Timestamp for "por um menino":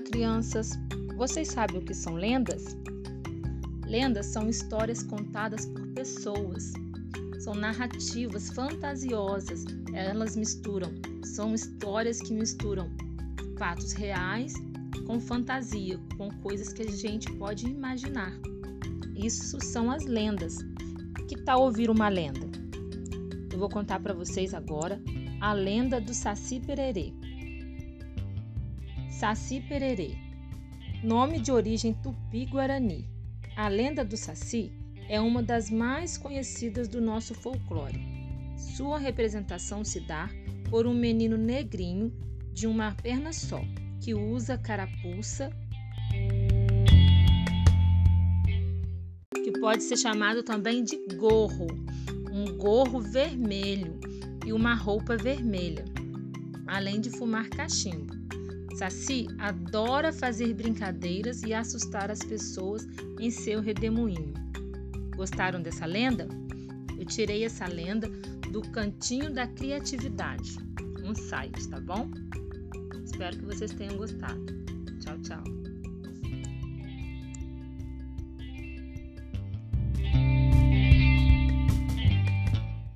40.68-41.38